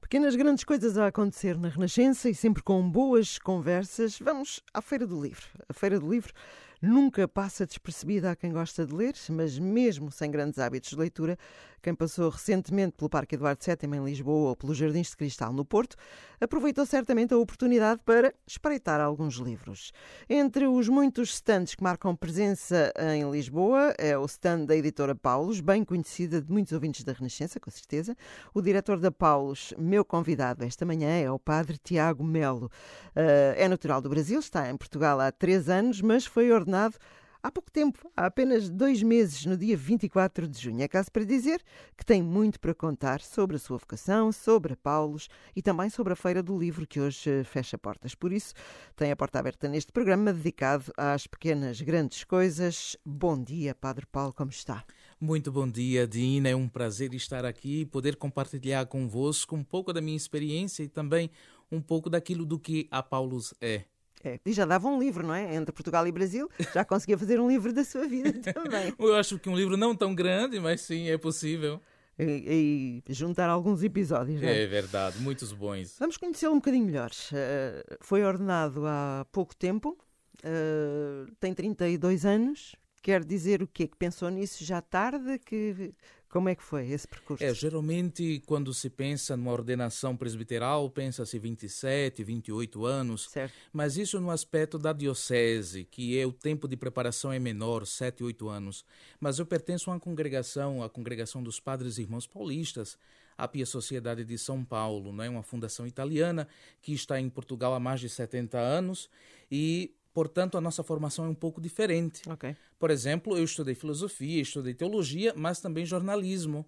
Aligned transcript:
Pequenas 0.00 0.36
grandes 0.36 0.62
coisas 0.62 0.96
a 0.98 1.06
acontecer 1.06 1.58
na 1.58 1.68
Renascença 1.68 2.28
e 2.28 2.34
sempre 2.34 2.62
com 2.62 2.88
boas 2.88 3.38
conversas. 3.38 4.18
Vamos 4.18 4.62
à 4.72 4.80
Feira 4.80 5.06
do 5.06 5.20
Livro. 5.20 5.46
A 5.68 5.72
Feira 5.72 5.98
do 5.98 6.08
Livro 6.08 6.32
nunca 6.80 7.26
passa 7.26 7.66
despercebida 7.66 8.30
a 8.30 8.36
quem 8.36 8.52
gosta 8.52 8.86
de 8.86 8.94
ler, 8.94 9.14
mas 9.30 9.58
mesmo 9.58 10.10
sem 10.10 10.30
grandes 10.30 10.58
hábitos 10.58 10.90
de 10.90 10.96
leitura, 10.96 11.38
quem 11.82 11.94
passou 11.94 12.28
recentemente 12.28 12.96
pelo 12.96 13.08
Parque 13.08 13.34
Eduardo 13.34 13.64
VII 13.64 13.96
em 13.96 14.04
Lisboa 14.04 14.50
ou 14.50 14.56
pelos 14.56 14.76
Jardins 14.76 15.10
de 15.10 15.16
Cristal 15.16 15.52
no 15.52 15.64
Porto, 15.64 15.96
aproveitou 16.40 16.84
certamente 16.86 17.34
a 17.34 17.38
oportunidade 17.38 18.00
para 18.04 18.34
espreitar 18.46 19.00
alguns 19.00 19.36
livros. 19.36 19.92
Entre 20.28 20.66
os 20.66 20.88
muitos 20.88 21.34
stands 21.34 21.74
que 21.74 21.82
marcam 21.82 22.14
presença 22.14 22.92
em 23.14 23.30
Lisboa 23.30 23.94
é 23.98 24.16
o 24.16 24.24
stand 24.26 24.66
da 24.66 24.76
editora 24.76 25.14
Paulos, 25.14 25.60
bem 25.60 25.84
conhecida 25.84 26.40
de 26.40 26.50
muitos 26.50 26.72
ouvintes 26.72 27.04
da 27.04 27.12
Renascença, 27.12 27.60
com 27.60 27.70
certeza. 27.70 28.16
O 28.54 28.60
diretor 28.60 28.98
da 28.98 29.10
Paulos, 29.10 29.72
meu 29.78 30.04
convidado 30.04 30.64
esta 30.64 30.84
manhã, 30.84 31.08
é 31.08 31.30
o 31.30 31.38
padre 31.38 31.78
Tiago 31.78 32.24
Melo. 32.24 32.66
Uh, 33.14 33.54
é 33.56 33.68
natural 33.68 34.00
do 34.00 34.08
Brasil, 34.08 34.38
está 34.38 34.70
em 34.70 34.76
Portugal 34.76 35.20
há 35.20 35.30
três 35.32 35.68
anos, 35.68 36.00
mas 36.00 36.26
foi 36.26 36.52
ordenado 36.52 36.96
há 37.46 37.50
pouco 37.52 37.70
tempo, 37.70 38.10
há 38.16 38.26
apenas 38.26 38.68
dois 38.68 39.00
meses, 39.04 39.46
no 39.46 39.56
dia 39.56 39.76
24 39.76 40.48
de 40.48 40.60
junho. 40.60 40.82
É 40.82 40.88
caso 40.88 41.12
para 41.12 41.24
dizer 41.24 41.62
que 41.96 42.04
tem 42.04 42.20
muito 42.20 42.58
para 42.58 42.74
contar 42.74 43.20
sobre 43.20 43.54
a 43.54 43.58
sua 43.58 43.78
vocação, 43.78 44.32
sobre 44.32 44.72
a 44.72 44.76
Paulos 44.76 45.28
e 45.54 45.62
também 45.62 45.88
sobre 45.88 46.12
a 46.12 46.16
Feira 46.16 46.42
do 46.42 46.58
Livro, 46.58 46.86
que 46.86 47.00
hoje 47.00 47.30
eh, 47.30 47.44
fecha 47.44 47.78
portas. 47.78 48.16
Por 48.16 48.32
isso, 48.32 48.52
tem 48.96 49.12
a 49.12 49.16
porta 49.16 49.38
aberta 49.38 49.68
neste 49.68 49.92
programa 49.92 50.32
dedicado 50.32 50.92
às 50.96 51.28
pequenas 51.28 51.80
grandes 51.80 52.24
coisas. 52.24 52.96
Bom 53.04 53.40
dia, 53.40 53.76
Padre 53.76 54.06
Paulo, 54.06 54.32
como 54.32 54.50
está? 54.50 54.84
Muito 55.20 55.52
bom 55.52 55.70
dia, 55.70 56.04
Dina. 56.04 56.48
É 56.48 56.56
um 56.56 56.68
prazer 56.68 57.14
estar 57.14 57.44
aqui 57.44 57.82
e 57.82 57.86
poder 57.86 58.16
compartilhar 58.16 58.86
convosco 58.86 59.54
um 59.54 59.62
pouco 59.62 59.92
da 59.92 60.00
minha 60.00 60.16
experiência 60.16 60.82
e 60.82 60.88
também 60.88 61.30
um 61.70 61.80
pouco 61.80 62.10
daquilo 62.10 62.44
do 62.44 62.58
que 62.58 62.88
a 62.90 63.04
Paulos 63.04 63.54
é. 63.60 63.84
É, 64.24 64.40
e 64.44 64.52
já 64.52 64.64
dava 64.64 64.88
um 64.88 64.98
livro, 64.98 65.26
não 65.26 65.34
é? 65.34 65.54
Entre 65.54 65.72
Portugal 65.72 66.06
e 66.06 66.12
Brasil, 66.12 66.48
já 66.74 66.84
conseguia 66.84 67.16
fazer 67.16 67.38
um 67.38 67.48
livro 67.48 67.72
da 67.72 67.84
sua 67.84 68.06
vida 68.08 68.32
também. 68.52 68.92
Eu 68.98 69.14
acho 69.14 69.38
que 69.38 69.48
um 69.48 69.56
livro 69.56 69.76
não 69.76 69.94
tão 69.94 70.14
grande, 70.14 70.58
mas 70.58 70.80
sim, 70.80 71.08
é 71.08 71.16
possível. 71.16 71.80
E, 72.18 73.02
e 73.06 73.12
juntar 73.12 73.48
alguns 73.50 73.82
episódios, 73.82 74.40
não 74.40 74.48
é? 74.48 74.62
É 74.62 74.66
verdade, 74.66 75.18
muitos 75.18 75.52
bons. 75.52 75.96
Vamos 75.98 76.16
conhecê-lo 76.16 76.54
um 76.54 76.56
bocadinho 76.56 76.86
melhor. 76.86 77.10
Uh, 77.10 77.96
foi 78.00 78.24
ordenado 78.24 78.86
há 78.86 79.26
pouco 79.30 79.54
tempo, 79.54 79.98
uh, 80.42 81.30
tem 81.38 81.52
32 81.52 82.24
anos, 82.24 82.74
quer 83.02 83.22
dizer 83.22 83.62
o 83.62 83.66
quê? 83.68 83.86
Que 83.86 83.96
pensou 83.96 84.30
nisso 84.30 84.64
já 84.64 84.80
tarde? 84.80 85.38
Que, 85.40 85.94
como 86.36 86.50
é 86.50 86.54
que 86.54 86.62
foi 86.62 86.90
esse 86.90 87.08
percurso? 87.08 87.42
É, 87.42 87.54
geralmente, 87.54 88.42
quando 88.44 88.74
se 88.74 88.90
pensa 88.90 89.38
numa 89.38 89.52
ordenação 89.52 90.14
presbiteral, 90.14 90.90
pensa-se 90.90 91.38
27, 91.38 92.22
28 92.22 92.84
anos. 92.84 93.30
Certo. 93.30 93.54
Mas 93.72 93.96
isso 93.96 94.20
no 94.20 94.30
aspecto 94.30 94.78
da 94.78 94.92
diocese, 94.92 95.84
que 95.84 96.20
é 96.20 96.26
o 96.26 96.32
tempo 96.34 96.68
de 96.68 96.76
preparação 96.76 97.32
é 97.32 97.38
menor, 97.38 97.86
7, 97.86 98.22
8 98.22 98.50
anos. 98.50 98.84
Mas 99.18 99.38
eu 99.38 99.46
pertenço 99.46 99.88
a 99.88 99.94
uma 99.94 99.98
congregação, 99.98 100.82
a 100.82 100.90
congregação 100.90 101.42
dos 101.42 101.58
Padres 101.58 101.96
e 101.96 102.02
Irmãos 102.02 102.26
Paulistas, 102.26 102.98
a 103.38 103.48
Pia 103.48 103.64
Sociedade 103.64 104.22
de 104.22 104.36
São 104.36 104.62
Paulo, 104.62 105.14
não 105.14 105.24
é 105.24 105.30
uma 105.30 105.42
fundação 105.42 105.86
italiana 105.86 106.46
que 106.82 106.92
está 106.92 107.18
em 107.18 107.30
Portugal 107.30 107.72
há 107.72 107.80
mais 107.80 107.98
de 107.98 108.10
70 108.10 108.58
anos 108.58 109.08
e 109.50 109.94
Portanto, 110.16 110.56
a 110.56 110.62
nossa 110.62 110.82
formação 110.82 111.26
é 111.26 111.28
um 111.28 111.34
pouco 111.34 111.60
diferente. 111.60 112.22
Okay. 112.26 112.56
Por 112.78 112.90
exemplo, 112.90 113.36
eu 113.36 113.44
estudei 113.44 113.74
filosofia, 113.74 114.40
estudei 114.40 114.72
teologia, 114.72 115.34
mas 115.36 115.60
também 115.60 115.84
jornalismo. 115.84 116.64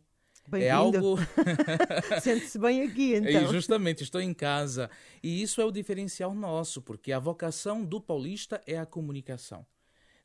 É 0.52 0.68
algo. 0.68 1.16
Sente-se 2.20 2.58
bem 2.58 2.82
aqui, 2.82 3.14
então. 3.14 3.44
E 3.44 3.46
justamente, 3.46 4.02
estou 4.02 4.20
em 4.20 4.34
casa. 4.34 4.91
E 5.22 5.41
isso 5.41 5.62
é 5.62 5.64
o 5.64 5.70
diferencial 5.70 6.34
nosso, 6.34 6.82
porque 6.82 7.10
a 7.10 7.19
vocação 7.19 7.82
do 7.82 8.02
paulista 8.02 8.60
é 8.66 8.78
a 8.78 8.84
comunicação. 8.84 9.65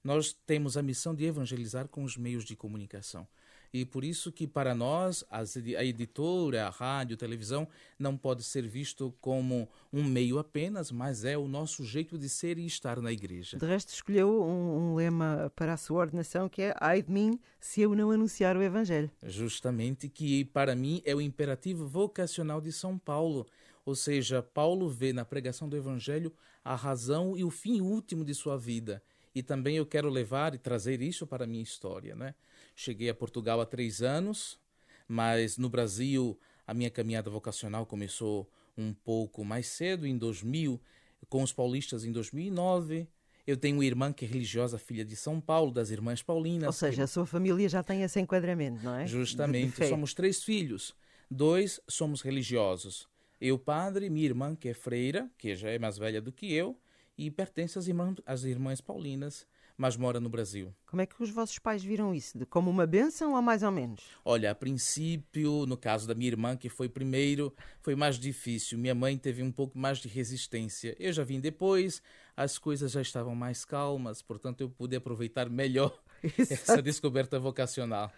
Nós 0.03 0.33
temos 0.45 0.75
a 0.75 0.83
missão 0.83 1.15
de 1.15 1.23
evangelizar 1.23 1.87
com 1.87 2.03
os 2.03 2.17
meios 2.17 2.43
de 2.43 2.57
comunicação. 2.57 3.25
E 3.73 3.83
por 3.83 4.03
isso 4.03 4.31
que 4.31 4.45
para 4.45 4.75
nós 4.75 5.25
a 5.31 5.83
editora, 5.83 6.67
a 6.67 6.69
rádio, 6.69 7.15
a 7.15 7.17
televisão 7.17 7.67
não 7.97 8.15
pode 8.15 8.43
ser 8.43 8.67
visto 8.67 9.11
como 9.19 9.67
um 9.91 10.03
meio 10.03 10.37
apenas, 10.37 10.91
mas 10.91 11.25
é 11.25 11.35
o 11.35 11.47
nosso 11.47 11.83
jeito 11.83 12.15
de 12.15 12.29
ser 12.29 12.59
e 12.59 12.67
estar 12.67 13.01
na 13.01 13.11
igreja. 13.11 13.57
De 13.57 13.65
resto 13.65 13.89
escolheu 13.89 14.43
um, 14.43 14.91
um 14.91 14.95
lema 14.95 15.51
para 15.55 15.73
a 15.73 15.77
sua 15.77 16.01
ordenação 16.01 16.47
que 16.47 16.61
é 16.61 16.75
ai 16.79 17.01
de 17.01 17.11
mim 17.11 17.39
se 17.59 17.81
eu 17.81 17.95
não 17.95 18.11
anunciar 18.11 18.55
o 18.55 18.61
evangelho. 18.61 19.09
Justamente 19.23 20.07
que 20.07 20.45
para 20.45 20.75
mim 20.75 21.01
é 21.03 21.15
o 21.15 21.21
imperativo 21.21 21.87
vocacional 21.87 22.61
de 22.61 22.71
São 22.71 22.99
Paulo. 22.99 23.47
Ou 23.83 23.95
seja, 23.95 24.43
Paulo 24.43 24.87
vê 24.87 25.11
na 25.11 25.25
pregação 25.25 25.67
do 25.67 25.75
evangelho 25.75 26.31
a 26.63 26.75
razão 26.75 27.35
e 27.35 27.43
o 27.43 27.49
fim 27.49 27.81
último 27.81 28.23
de 28.23 28.35
sua 28.35 28.55
vida 28.55 29.01
e 29.35 29.41
também 29.41 29.77
eu 29.77 29.85
quero 29.85 30.09
levar 30.09 30.53
e 30.53 30.57
trazer 30.57 31.01
isso 31.01 31.25
para 31.25 31.43
a 31.43 31.47
minha 31.47 31.63
história. 31.63 32.15
Né? 32.15 32.35
Cheguei 32.75 33.09
a 33.09 33.13
Portugal 33.13 33.61
há 33.61 33.65
três 33.65 34.01
anos, 34.01 34.59
mas 35.07 35.57
no 35.57 35.69
Brasil 35.69 36.37
a 36.65 36.73
minha 36.73 36.89
caminhada 36.89 37.29
vocacional 37.29 37.85
começou 37.85 38.49
um 38.77 38.93
pouco 38.93 39.43
mais 39.43 39.67
cedo, 39.67 40.07
em 40.07 40.17
2000, 40.17 40.81
com 41.29 41.43
os 41.43 41.53
paulistas 41.53 42.03
em 42.03 42.11
2009. 42.11 43.07
Eu 43.45 43.57
tenho 43.57 43.77
uma 43.77 43.85
irmã 43.85 44.13
que 44.13 44.23
é 44.23 44.27
religiosa, 44.27 44.77
filha 44.77 45.03
de 45.03 45.15
São 45.15 45.39
Paulo, 45.39 45.71
das 45.71 45.91
Irmãs 45.91 46.21
Paulinas. 46.21 46.67
Ou 46.67 46.73
seja, 46.73 46.97
que... 46.97 47.01
a 47.01 47.07
sua 47.07 47.25
família 47.25 47.67
já 47.67 47.83
tem 47.83 48.01
esse 48.01 48.19
enquadramento, 48.19 48.83
não 48.83 48.95
é? 48.95 49.05
Justamente. 49.05 49.85
Somos 49.87 50.13
três 50.13 50.43
filhos. 50.43 50.95
Dois 51.29 51.81
somos 51.87 52.21
religiosos. 52.21 53.07
Eu, 53.41 53.57
padre, 53.57 54.09
minha 54.09 54.25
irmã, 54.25 54.55
que 54.55 54.69
é 54.69 54.73
freira, 54.73 55.29
que 55.37 55.55
já 55.55 55.69
é 55.69 55.79
mais 55.79 55.97
velha 55.97 56.21
do 56.21 56.31
que 56.31 56.53
eu, 56.53 56.79
e 57.17 57.29
pertence 57.31 57.77
às 57.77 57.87
irmãs, 57.87 58.15
às 58.25 58.43
irmãs 58.43 58.79
Paulinas, 58.79 59.47
mas 59.77 59.97
mora 59.97 60.19
no 60.19 60.29
Brasil. 60.29 60.73
Como 60.85 61.01
é 61.01 61.05
que 61.05 61.21
os 61.21 61.29
vossos 61.29 61.57
pais 61.59 61.83
viram 61.83 62.13
isso? 62.13 62.37
De 62.37 62.45
como 62.45 62.69
uma 62.69 62.85
benção 62.85 63.33
ou 63.33 63.41
mais 63.41 63.63
ou 63.63 63.71
menos? 63.71 64.01
Olha, 64.23 64.51
a 64.51 64.55
princípio, 64.55 65.65
no 65.65 65.75
caso 65.75 66.07
da 66.07 66.13
minha 66.13 66.29
irmã, 66.29 66.55
que 66.55 66.69
foi 66.69 66.87
primeiro, 66.87 67.53
foi 67.81 67.95
mais 67.95 68.17
difícil. 68.17 68.77
Minha 68.77 68.95
mãe 68.95 69.17
teve 69.17 69.41
um 69.41 69.51
pouco 69.51 69.77
mais 69.77 69.97
de 69.97 70.07
resistência. 70.07 70.95
Eu 70.99 71.11
já 71.11 71.23
vim 71.23 71.39
depois, 71.39 72.01
as 72.35 72.57
coisas 72.57 72.91
já 72.91 73.01
estavam 73.01 73.35
mais 73.35 73.65
calmas, 73.65 74.21
portanto 74.21 74.61
eu 74.61 74.69
pude 74.69 74.95
aproveitar 74.95 75.49
melhor 75.49 75.97
essa 76.37 76.81
descoberta 76.81 77.39
vocacional. 77.39 78.11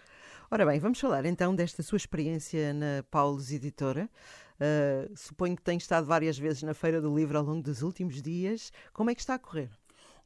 Ora 0.51 0.65
bem, 0.65 0.79
vamos 0.79 0.99
falar 0.99 1.25
então 1.25 1.55
desta 1.55 1.81
sua 1.81 1.97
experiência 1.97 2.73
na 2.73 3.03
Paulos 3.09 3.51
Editora. 3.51 4.09
Uh, 4.55 5.11
suponho 5.17 5.55
que 5.55 5.61
tem 5.61 5.77
estado 5.77 6.05
várias 6.05 6.37
vezes 6.37 6.63
na 6.63 6.73
Feira 6.73 7.01
do 7.01 7.13
Livro 7.13 7.37
ao 7.37 7.43
longo 7.43 7.63
dos 7.63 7.81
últimos 7.81 8.21
dias. 8.21 8.71
Como 8.93 9.09
é 9.09 9.15
que 9.15 9.21
está 9.21 9.33
a 9.33 9.39
correr? 9.39 9.69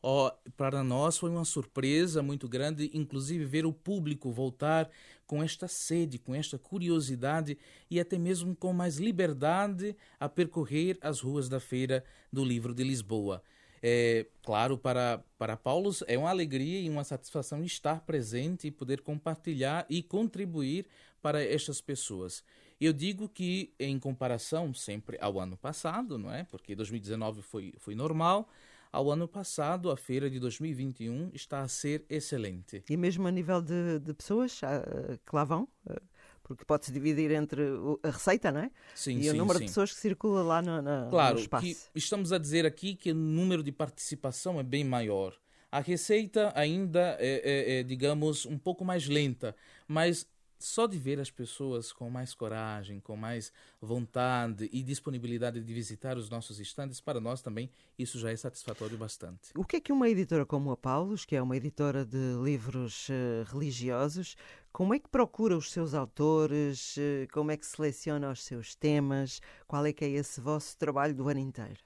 Oh, 0.01 0.31
para 0.55 0.81
nós 0.81 1.17
foi 1.17 1.29
uma 1.29 1.43
surpresa 1.43 2.23
muito 2.23 2.47
grande, 2.47 2.89
inclusive 2.93 3.43
ver 3.43 3.65
o 3.65 3.73
público 3.73 4.31
voltar 4.31 4.89
com 5.27 5.43
esta 5.43 5.67
sede, 5.67 6.17
com 6.17 6.33
esta 6.33 6.57
curiosidade 6.57 7.57
e 7.91 7.99
até 7.99 8.17
mesmo 8.17 8.55
com 8.55 8.71
mais 8.71 8.97
liberdade 8.97 9.95
a 10.17 10.29
percorrer 10.29 10.97
as 11.01 11.19
ruas 11.19 11.49
da 11.49 11.59
Feira 11.59 12.03
do 12.31 12.45
Livro 12.45 12.73
de 12.73 12.83
Lisboa. 12.83 13.43
É, 13.81 14.25
claro, 14.41 14.77
para, 14.77 15.23
para 15.37 15.55
Paulo 15.55 15.91
é 16.07 16.17
uma 16.17 16.29
alegria 16.29 16.79
e 16.79 16.89
uma 16.89 17.03
satisfação 17.03 17.63
estar 17.63 18.01
presente 18.01 18.67
e 18.67 18.71
poder 18.71 19.01
compartilhar 19.01 19.85
e 19.89 20.01
contribuir 20.01 20.85
para 21.21 21.43
estas 21.43 21.81
pessoas. 21.81 22.43
Eu 22.79 22.93
digo 22.93 23.27
que, 23.27 23.73
em 23.77 23.99
comparação 23.99 24.73
sempre 24.73 25.17
ao 25.19 25.39
ano 25.39 25.57
passado, 25.57 26.17
não 26.17 26.31
é? 26.33 26.45
Porque 26.45 26.75
2019 26.75 27.41
foi, 27.41 27.73
foi 27.77 27.93
normal, 27.93 28.47
ao 28.91 29.11
ano 29.11 29.27
passado, 29.27 29.91
a 29.91 29.97
feira 29.97 30.29
de 30.29 30.39
2021 30.39 31.31
está 31.33 31.61
a 31.61 31.67
ser 31.67 32.05
excelente. 32.09 32.83
E 32.89 32.97
mesmo 32.97 33.27
a 33.27 33.31
nível 33.31 33.61
de, 33.61 33.99
de 33.99 34.13
pessoas 34.13 34.59
uh, 34.61 35.19
que 35.25 35.35
lá 35.35 35.43
vão? 35.43 35.67
Uh, 35.85 36.01
porque 36.41 36.65
pode-se 36.65 36.91
dividir 36.91 37.29
entre 37.31 37.61
a 38.01 38.09
receita, 38.09 38.51
não 38.51 38.61
é? 38.61 38.71
Sim, 38.95 39.19
e 39.19 39.23
sim, 39.23 39.29
o 39.29 39.33
número 39.35 39.59
sim. 39.59 39.65
de 39.65 39.69
pessoas 39.69 39.93
que 39.93 39.99
circula 39.99 40.41
lá 40.41 40.61
no, 40.63 40.81
na, 40.81 41.07
claro, 41.07 41.35
no 41.35 41.41
espaço. 41.41 41.63
Claro, 41.63 41.91
estamos 41.93 42.33
a 42.33 42.39
dizer 42.39 42.65
aqui 42.65 42.95
que 42.95 43.11
o 43.11 43.15
número 43.15 43.61
de 43.61 43.71
participação 43.71 44.59
é 44.59 44.63
bem 44.63 44.83
maior. 44.83 45.35
A 45.71 45.79
receita 45.79 46.51
ainda 46.55 47.15
é, 47.19 47.77
é, 47.77 47.79
é 47.79 47.83
digamos, 47.83 48.47
um 48.47 48.57
pouco 48.57 48.83
mais 48.83 49.07
lenta, 49.07 49.55
mas 49.87 50.27
só 50.59 50.85
de 50.85 50.97
ver 50.97 51.19
as 51.19 51.31
pessoas 51.31 51.93
com 51.93 52.09
mais 52.09 52.33
coragem, 52.33 52.99
com 52.99 53.15
mais 53.15 53.51
vontade 53.81 54.69
e 54.71 54.83
disponibilidade 54.83 55.61
de 55.61 55.73
visitar 55.73 56.17
os 56.17 56.29
nossos 56.29 56.59
estandes, 56.59 56.99
para 56.99 57.19
nós 57.19 57.41
também 57.41 57.69
isso 57.97 58.19
já 58.19 58.29
é 58.29 58.35
satisfatório 58.35 58.97
bastante. 58.97 59.51
O 59.55 59.63
que 59.63 59.77
é 59.77 59.79
que 59.79 59.91
uma 59.91 60.09
editora 60.09 60.45
como 60.45 60.71
a 60.71 60.77
Paulus, 60.77 61.23
que 61.23 61.35
é 61.35 61.41
uma 61.41 61.55
editora 61.55 62.05
de 62.05 62.35
livros 62.43 63.07
uh, 63.09 63.51
religiosos, 63.51 64.35
como 64.71 64.93
é 64.93 64.99
que 64.99 65.07
procura 65.07 65.57
os 65.57 65.71
seus 65.71 65.93
autores? 65.93 66.97
Uh, 66.97 67.27
como 67.31 67.51
é 67.51 67.57
que 67.57 67.65
seleciona 67.65 68.29
os 68.29 68.43
seus 68.43 68.75
temas? 68.75 69.41
Qual 69.65 69.85
é 69.85 69.93
que 69.93 70.03
é 70.03 70.09
esse 70.09 70.41
vosso 70.41 70.77
trabalho 70.77 71.15
do 71.15 71.27
ano 71.29 71.39
inteiro? 71.39 71.79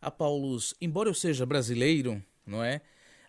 A 0.00 0.10
Paulus, 0.10 0.74
embora 0.80 1.08
eu 1.08 1.14
seja 1.14 1.44
brasileiro, 1.44 2.22
não 2.46 2.64
é? 2.64 2.80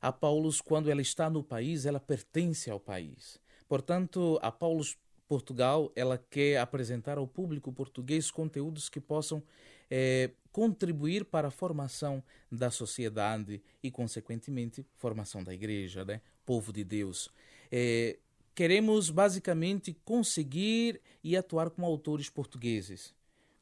A 0.02 0.12
Paulus, 0.12 0.62
quando 0.62 0.90
ela 0.90 1.02
está 1.02 1.30
no 1.30 1.44
país, 1.44 1.86
ela 1.86 2.00
pertence 2.00 2.70
ao 2.70 2.80
país. 2.80 3.40
Portanto, 3.68 4.40
a 4.42 4.52
Paulo 4.52 4.84
Portugal 5.28 5.92
ela 5.96 6.18
quer 6.18 6.58
apresentar 6.58 7.18
ao 7.18 7.28
público 7.28 7.72
português 7.72 8.32
conteúdos 8.32 8.90
que 8.90 9.00
possam 9.00 9.44
é, 9.90 10.32
contribuir 10.52 11.26
para 11.26 11.50
a 11.50 11.52
formação 11.52 12.24
da 12.52 12.72
sociedade 12.72 13.62
e, 13.84 13.92
consequentemente, 13.92 14.86
formação 14.96 15.44
da 15.44 15.54
igreja, 15.54 16.04
né? 16.06 16.22
povo 16.46 16.72
de 16.72 16.84
Deus. 16.84 17.30
É, 17.72 18.18
queremos 18.56 19.10
basicamente 19.10 19.96
conseguir 20.06 21.02
e 21.24 21.36
atuar 21.36 21.70
com 21.70 21.86
autores 21.86 22.30
portugueses, 22.30 23.14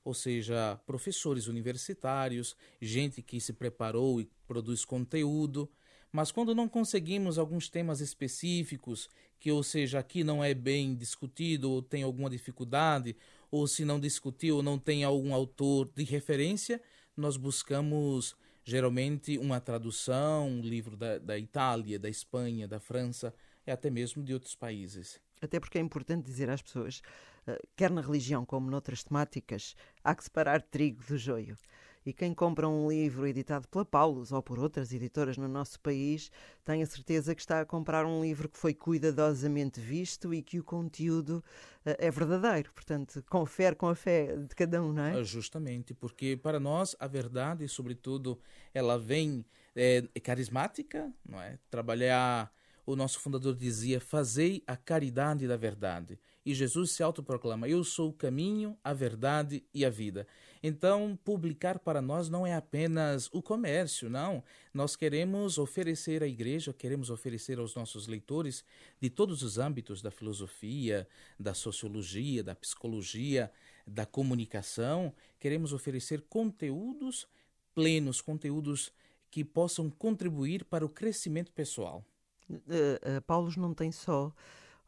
ou 0.04 0.14
seja, 0.14 0.80
professores 0.86 1.48
universitários, 1.48 2.56
gente 2.80 3.22
que 3.22 3.42
se 3.42 3.52
preparou 3.52 4.22
e 4.22 4.30
produz 4.48 4.86
conteúdo. 4.86 5.70
Mas 6.16 6.32
quando 6.32 6.56
não 6.56 6.70
conseguimos 6.70 7.38
alguns 7.38 7.68
temas 7.68 8.00
específicos, 8.00 9.10
que 9.38 9.52
ou 9.52 9.62
seja, 9.62 10.00
aqui 10.00 10.24
não 10.24 10.42
é 10.42 10.54
bem 10.54 10.96
discutido 10.96 11.70
ou 11.70 11.82
tem 11.82 12.04
alguma 12.04 12.30
dificuldade, 12.30 13.18
ou 13.52 13.68
se 13.68 13.84
não 13.84 14.00
discutiu 14.00 14.56
ou 14.56 14.64
não 14.64 14.80
tem 14.80 15.04
algum 15.04 15.34
autor 15.34 15.92
de 15.94 16.06
referência, 16.06 16.82
nós 17.18 17.36
buscamos 17.36 18.34
geralmente 18.64 19.38
uma 19.38 19.60
tradução, 19.60 20.48
um 20.48 20.62
livro 20.62 20.96
da, 20.96 21.18
da 21.18 21.38
Itália, 21.38 22.00
da 22.00 22.08
Espanha, 22.08 22.66
da 22.66 22.80
França 22.80 23.34
e 23.68 23.72
até 23.72 23.90
mesmo 23.90 24.24
de 24.24 24.34
outros 24.34 24.56
países. 24.56 25.20
Até 25.42 25.60
porque 25.60 25.78
é 25.78 25.82
importante 25.82 26.24
dizer 26.24 26.50
às 26.50 26.62
pessoas, 26.62 27.02
eh, 27.46 27.62
quer 27.76 27.92
na 27.92 28.00
religião 28.00 28.46
como 28.46 28.72
noutras 28.72 29.04
temáticas, 29.04 29.76
há 30.02 30.16
que 30.16 30.24
separar 30.24 30.62
trigo 30.62 31.04
do 31.04 31.18
joio. 31.18 31.58
E 32.06 32.14
quem 32.14 32.34
compra 32.34 32.68
um 32.70 32.88
livro 32.88 33.26
editado 33.26 33.68
pela 33.68 33.84
Paulus 33.84 34.32
ou 34.32 34.42
por 34.42 34.60
outras 34.60 34.94
editoras 34.94 35.38
no 35.38 35.48
nosso 35.48 35.80
país 35.80 36.32
tem 36.64 36.84
a 36.84 36.86
certeza 36.86 37.34
que 37.34 37.42
está 37.42 37.62
a 37.62 37.66
comprar 37.66 38.06
um 38.06 38.22
livro 38.22 38.48
que 38.48 38.58
foi 38.58 38.76
cuidadosamente 38.76 39.80
visto 39.80 40.32
e 40.32 40.44
que 40.44 40.60
o 40.60 40.64
conteúdo 40.64 41.44
uh, 41.86 41.96
é 41.98 42.12
verdadeiro. 42.12 42.72
Portanto, 42.74 43.24
confere 43.28 43.76
com 43.76 43.88
a 43.88 43.96
fé 43.96 44.38
de 44.38 44.54
cada 44.54 44.84
um, 44.84 44.94
não 44.94 45.04
é? 45.04 45.20
Ah, 45.20 45.24
justamente, 45.24 45.96
porque 45.96 46.38
para 46.38 46.60
nós 46.60 46.96
a 47.00 47.08
verdade, 47.08 47.68
sobretudo, 47.68 48.40
ela 48.72 49.00
vem 49.00 49.44
é, 49.76 50.04
carismática, 50.22 51.12
não 51.28 51.42
é? 51.42 51.58
Trabalhar 51.72 52.52
o 52.86 52.96
nosso 52.96 53.20
fundador 53.20 53.56
dizia: 53.56 54.00
Fazei 54.00 54.64
a 54.68 54.78
caridade 54.78 55.48
da 55.48 55.58
verdade. 55.58 56.20
E 56.46 56.54
Jesus 56.54 56.92
se 56.92 57.02
autoproclama: 57.02 57.68
Eu 57.68 57.84
sou 57.84 58.10
o 58.10 58.14
caminho, 58.14 58.78
a 58.84 58.94
verdade 58.94 59.66
e 59.74 59.84
a 59.84 59.90
vida. 59.90 60.28
Então, 60.68 61.16
publicar 61.24 61.78
para 61.78 62.02
nós 62.02 62.28
não 62.28 62.46
é 62.46 62.56
apenas 62.56 63.30
o 63.32 63.40
comércio, 63.40 64.10
não. 64.10 64.44
Nós 64.74 64.96
queremos 64.96 65.60
oferecer 65.60 66.24
à 66.24 66.28
igreja, 66.28 66.74
queremos 66.74 67.12
oferecer 67.12 67.60
aos 67.60 67.76
nossos 67.76 68.08
leitores 68.08 68.66
de 69.00 69.08
todos 69.08 69.44
os 69.44 69.60
âmbitos 69.60 70.02
da 70.02 70.10
filosofia, 70.10 71.08
da 71.40 71.54
sociologia, 71.54 72.44
da 72.44 72.56
psicologia, 72.56 73.52
da 73.86 74.08
comunicação, 74.08 75.14
queremos 75.40 75.72
oferecer 75.72 76.22
conteúdos 76.28 77.28
plenos, 77.76 78.20
conteúdos 78.20 78.92
que 79.30 79.44
possam 79.44 79.88
contribuir 79.88 80.66
para 80.66 80.84
o 80.84 80.90
crescimento 80.90 81.52
pessoal. 81.52 82.04
Uh, 82.50 82.56
uh, 82.56 83.22
Paulos 83.28 83.56
não 83.56 83.72
tem 83.72 83.92
só 83.92 84.34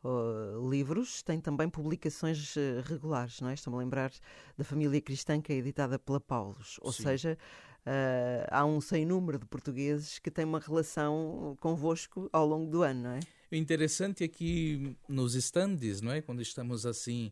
uh, 0.04 0.70
livros, 0.70 1.22
tem 1.22 1.40
também 1.40 1.70
publicações 1.70 2.56
uh, 2.56 2.82
regulares, 2.86 3.42
não 3.42 3.50
é? 3.50 3.54
Estou-me 3.54 3.78
a 3.78 3.80
lembrar 3.82 4.12
da 4.58 4.64
Família 4.64 5.02
Cristã, 5.02 5.42
que 5.42 5.52
é 5.54 5.56
editada 5.56 5.98
pela 5.98 6.20
Paulos. 6.20 6.80
Ou 6.82 6.92
Sim. 6.92 7.04
seja, 7.04 7.38
uh, 7.86 8.48
há 8.50 8.66
um 8.66 8.82
sem 8.82 9.06
número 9.06 9.40
de 9.40 9.46
portugueses 9.46 10.20
que 10.20 10.32
têm 10.32 10.46
uma 10.46 10.60
relação 10.60 11.58
convosco 11.60 12.30
ao 12.32 12.46
longo 12.46 12.70
do 12.70 12.84
ano, 12.84 13.04
não 13.04 13.12
é? 13.12 13.20
O 13.52 13.56
interessante 13.56 14.24
é 14.24 14.28
que 14.28 14.96
nos 15.08 15.34
estandes, 15.34 16.02
não 16.02 16.12
é? 16.12 16.22
Quando 16.22 16.42
estamos 16.42 16.86
assim 16.86 17.32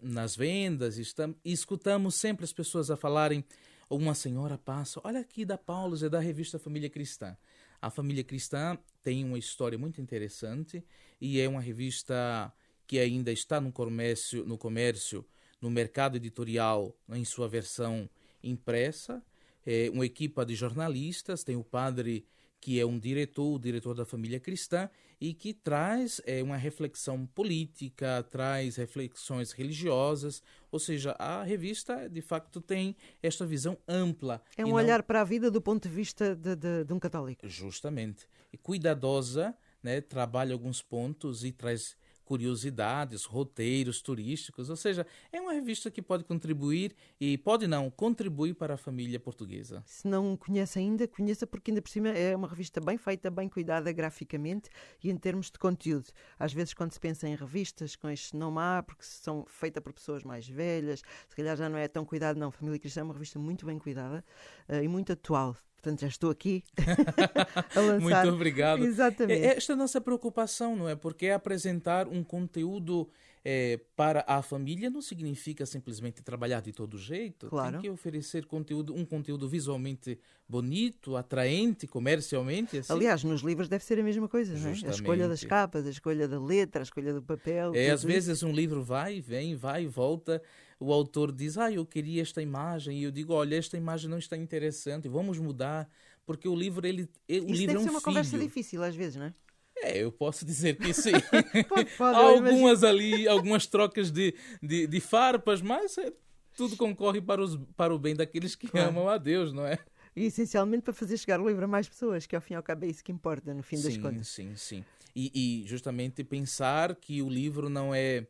nas 0.00 0.36
vendas, 0.36 0.98
estamos, 0.98 1.36
escutamos 1.44 2.14
sempre 2.14 2.44
as 2.44 2.52
pessoas 2.52 2.90
a 2.90 2.96
falarem. 2.96 3.44
Uma 3.90 4.14
senhora 4.14 4.56
passa, 4.56 5.00
olha 5.02 5.20
aqui 5.20 5.44
da 5.44 5.58
Paulos, 5.58 6.02
é 6.02 6.08
da 6.08 6.20
revista 6.20 6.58
Família 6.58 6.88
Cristã. 6.88 7.36
A 7.84 7.90
Família 7.90 8.24
Cristã 8.24 8.78
tem 9.02 9.22
uma 9.26 9.38
história 9.38 9.76
muito 9.76 10.00
interessante 10.00 10.82
e 11.20 11.38
é 11.38 11.46
uma 11.46 11.60
revista 11.60 12.50
que 12.86 12.98
ainda 12.98 13.30
está 13.30 13.60
no 13.60 13.70
comércio, 13.70 14.42
no 14.46 14.56
comércio, 14.56 15.22
no 15.60 15.70
mercado 15.70 16.16
editorial, 16.16 16.96
em 17.10 17.26
sua 17.26 17.46
versão 17.46 18.08
impressa. 18.42 19.22
É 19.66 19.90
uma 19.90 20.06
equipa 20.06 20.46
de 20.46 20.54
jornalistas, 20.54 21.44
tem 21.44 21.56
o 21.56 21.62
padre 21.62 22.26
que 22.64 22.80
é 22.80 22.86
um 22.86 22.98
diretor, 22.98 23.56
o 23.56 23.58
diretor 23.58 23.94
da 23.94 24.06
família 24.06 24.40
cristã, 24.40 24.88
e 25.20 25.34
que 25.34 25.52
traz 25.52 26.18
é, 26.24 26.42
uma 26.42 26.56
reflexão 26.56 27.26
política, 27.26 28.26
traz 28.30 28.76
reflexões 28.76 29.52
religiosas, 29.52 30.42
ou 30.72 30.78
seja, 30.78 31.14
a 31.18 31.42
revista 31.42 32.08
de 32.08 32.22
facto 32.22 32.62
tem 32.62 32.96
esta 33.22 33.44
visão 33.44 33.76
ampla. 33.86 34.42
É 34.56 34.64
um 34.64 34.68
não... 34.68 34.76
olhar 34.76 35.02
para 35.02 35.20
a 35.20 35.24
vida 35.24 35.50
do 35.50 35.60
ponto 35.60 35.86
de 35.86 35.94
vista 35.94 36.34
de, 36.34 36.56
de, 36.56 36.84
de 36.84 36.92
um 36.94 36.98
católico. 36.98 37.46
Justamente. 37.46 38.26
E 38.50 38.56
cuidadosa, 38.56 39.54
né, 39.82 40.00
trabalha 40.00 40.54
alguns 40.54 40.80
pontos 40.80 41.44
e 41.44 41.52
traz 41.52 41.94
curiosidades, 42.24 43.24
roteiros 43.24 44.00
turísticos, 44.00 44.70
ou 44.70 44.76
seja, 44.76 45.06
é 45.30 45.40
uma 45.40 45.52
revista 45.52 45.90
que 45.90 46.02
pode 46.02 46.24
contribuir 46.24 46.94
e 47.20 47.36
pode 47.38 47.66
não 47.66 47.90
contribuir 47.90 48.54
para 48.54 48.74
a 48.74 48.76
família 48.76 49.20
portuguesa. 49.20 49.82
Se 49.86 50.08
não 50.08 50.36
conhece 50.36 50.78
ainda, 50.78 51.06
conheça 51.06 51.46
porque 51.46 51.70
ainda 51.70 51.82
por 51.82 51.90
cima 51.90 52.08
é 52.08 52.34
uma 52.34 52.48
revista 52.48 52.80
bem 52.80 52.96
feita, 52.96 53.30
bem 53.30 53.48
cuidada 53.48 53.92
graficamente 53.92 54.70
e 55.02 55.10
em 55.10 55.16
termos 55.16 55.50
de 55.50 55.58
conteúdo. 55.58 56.10
Às 56.38 56.52
vezes 56.52 56.74
quando 56.74 56.92
se 56.92 57.00
pensa 57.00 57.28
em 57.28 57.36
revistas 57.36 57.96
com 57.96 58.08
este 58.08 58.36
nome 58.36 58.58
há, 58.60 58.82
porque 58.82 59.04
são 59.04 59.44
feitas 59.46 59.82
por 59.82 59.92
pessoas 59.92 60.24
mais 60.24 60.48
velhas, 60.48 61.02
se 61.28 61.36
calhar 61.36 61.56
já 61.56 61.68
não 61.68 61.78
é 61.78 61.88
tão 61.88 62.04
cuidado 62.04 62.38
não. 62.38 62.50
Família 62.50 62.78
Cristã 62.78 63.00
é 63.00 63.04
uma 63.04 63.14
revista 63.14 63.38
muito 63.38 63.66
bem 63.66 63.78
cuidada 63.78 64.24
uh, 64.68 64.82
e 64.82 64.88
muito 64.88 65.12
atual. 65.12 65.56
Portanto, 65.84 66.00
já 66.00 66.08
estou 66.08 66.30
aqui 66.30 66.64
a 67.76 67.80
lançar. 67.80 68.24
Muito 68.24 68.34
obrigado. 68.34 68.82
Exatamente. 68.82 69.44
É, 69.44 69.56
esta 69.58 69.72
é 69.72 69.74
a 69.74 69.76
nossa 69.76 70.00
preocupação, 70.00 70.74
não 70.74 70.88
é? 70.88 70.96
Porque 70.96 71.26
é 71.26 71.34
apresentar 71.34 72.08
um 72.08 72.24
conteúdo 72.24 73.06
é, 73.44 73.78
para 73.94 74.24
a 74.26 74.40
família 74.40 74.88
não 74.88 75.02
significa 75.02 75.66
simplesmente 75.66 76.22
trabalhar 76.22 76.62
de 76.62 76.72
todo 76.72 76.96
jeito. 76.96 77.48
Claro. 77.48 77.72
Tem 77.72 77.82
que 77.82 77.90
oferecer 77.90 78.46
conteúdo, 78.46 78.94
um 78.94 79.04
conteúdo 79.04 79.46
visualmente 79.46 80.18
bonito, 80.48 81.14
atraente, 81.14 81.86
comercialmente. 81.86 82.78
Assim. 82.78 82.90
Aliás, 82.90 83.22
nos 83.22 83.42
livros 83.42 83.68
deve 83.68 83.84
ser 83.84 84.00
a 84.00 84.02
mesma 84.02 84.26
coisa, 84.26 84.58
não 84.58 84.68
é? 84.68 84.72
A 84.72 84.90
escolha 84.90 85.28
das 85.28 85.44
capas, 85.44 85.86
a 85.86 85.90
escolha 85.90 86.26
da 86.26 86.40
letra, 86.40 86.80
a 86.80 86.84
escolha 86.84 87.12
do 87.12 87.20
papel. 87.20 87.74
É, 87.74 87.90
às 87.90 88.02
vezes 88.02 88.42
um 88.42 88.52
livro 88.52 88.82
vai, 88.82 89.20
vem, 89.20 89.54
vai 89.54 89.84
e 89.84 89.86
volta. 89.86 90.40
O 90.84 90.92
autor 90.92 91.32
diz, 91.32 91.56
ah, 91.56 91.72
eu 91.72 91.86
queria 91.86 92.20
esta 92.22 92.42
imagem. 92.42 92.98
E 92.98 93.04
eu 93.04 93.10
digo, 93.10 93.32
olha, 93.32 93.56
esta 93.56 93.76
imagem 93.76 94.10
não 94.10 94.18
está 94.18 94.36
interessante, 94.36 95.08
vamos 95.08 95.38
mudar. 95.38 95.88
Porque 96.26 96.48
o 96.48 96.54
livro, 96.54 96.86
ele, 96.86 97.08
ele 97.28 97.46
o 97.46 97.50
Isso 97.50 97.60
livro 97.60 97.66
deve 97.66 97.76
é 97.76 97.78
um 97.78 97.82
ser 97.82 97.90
uma 97.90 98.00
filho. 98.00 98.02
conversa 98.02 98.38
difícil 98.38 98.82
às 98.82 98.94
vezes, 98.94 99.16
não 99.16 99.26
é? 99.26 99.34
É, 99.76 99.98
eu 100.02 100.10
posso 100.12 100.44
dizer 100.44 100.76
que 100.76 100.92
sim. 100.94 101.12
pode, 101.68 101.90
pode, 101.96 102.18
algumas 102.18 102.84
ali, 102.84 103.28
algumas 103.28 103.66
trocas 103.66 104.10
de, 104.10 104.34
de, 104.62 104.86
de 104.86 105.00
farpas, 105.00 105.60
mas 105.60 105.98
é, 105.98 106.12
tudo 106.56 106.76
concorre 106.76 107.20
para, 107.20 107.42
os, 107.42 107.58
para 107.76 107.94
o 107.94 107.98
bem 107.98 108.14
daqueles 108.14 108.54
que 108.54 108.68
claro. 108.68 108.88
amam 108.88 109.08
a 109.08 109.18
Deus, 109.18 109.52
não 109.52 109.66
é? 109.66 109.78
E 110.16 110.26
essencialmente 110.26 110.82
para 110.82 110.92
fazer 110.92 111.16
chegar 111.18 111.40
o 111.40 111.48
livro 111.48 111.64
a 111.64 111.68
mais 111.68 111.88
pessoas, 111.88 112.24
que 112.24 112.36
ao 112.36 112.40
fim 112.40 112.54
e 112.54 112.56
ao 112.56 112.62
cabo 112.62 112.84
é 112.84 112.88
isso 112.88 113.02
que 113.02 113.10
importa, 113.10 113.52
no 113.52 113.62
fim 113.62 113.76
sim, 113.76 113.82
das 113.82 113.96
contas. 113.96 114.28
Sim, 114.28 114.54
sim. 114.56 114.84
E, 115.14 115.62
e 115.62 115.66
justamente 115.66 116.22
pensar 116.24 116.94
que 116.94 117.20
o 117.20 117.28
livro 117.28 117.68
não 117.68 117.94
é 117.94 118.26